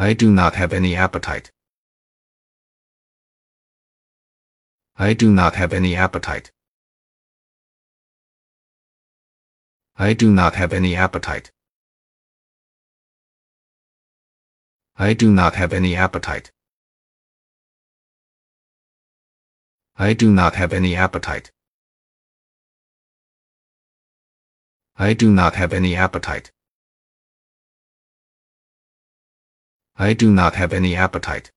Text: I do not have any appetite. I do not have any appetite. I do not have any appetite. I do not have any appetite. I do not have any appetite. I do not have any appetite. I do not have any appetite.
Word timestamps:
I 0.00 0.12
do 0.14 0.30
not 0.30 0.54
have 0.54 0.72
any 0.72 0.94
appetite. 0.94 1.50
I 4.96 5.12
do 5.12 5.32
not 5.32 5.56
have 5.56 5.72
any 5.72 5.96
appetite. 5.96 6.52
I 9.96 10.12
do 10.12 10.30
not 10.30 10.54
have 10.54 10.72
any 10.72 10.94
appetite. 10.94 11.50
I 14.96 15.14
do 15.14 15.32
not 15.32 15.56
have 15.56 15.72
any 15.72 15.96
appetite. 15.96 16.52
I 19.96 20.12
do 20.12 20.30
not 20.30 20.54
have 20.54 20.72
any 20.72 20.94
appetite. 20.94 21.50
I 24.96 25.12
do 25.14 25.32
not 25.32 25.56
have 25.56 25.72
any 25.72 25.96
appetite. 25.96 26.52
I 30.00 30.12
do 30.12 30.30
not 30.30 30.54
have 30.54 30.72
any 30.72 30.94
appetite. 30.94 31.50